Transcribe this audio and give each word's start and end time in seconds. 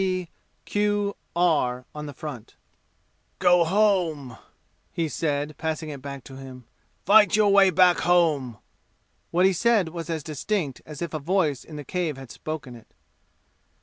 P. 0.03 0.29
Q. 0.65 1.15
R. 1.35 1.85
on 1.93 2.07
the 2.07 2.13
front. 2.13 2.55
"Go 3.37 3.63
home!" 3.63 4.35
he 4.91 5.07
said, 5.07 5.55
passing 5.59 5.89
it 5.89 6.01
back 6.01 6.23
to 6.23 6.37
him. 6.37 6.63
"Fight 7.05 7.35
your 7.35 7.53
way 7.53 7.69
back 7.69 7.99
home!" 7.99 8.57
What 9.29 9.45
he 9.45 9.53
said 9.53 9.89
was 9.89 10.09
as 10.09 10.23
distinct 10.23 10.81
as 10.87 11.03
if 11.03 11.13
a 11.13 11.19
voice 11.19 11.63
in 11.63 11.75
the 11.75 11.85
cave 11.85 12.17
had 12.17 12.31
spoken 12.31 12.75
it. 12.75 12.95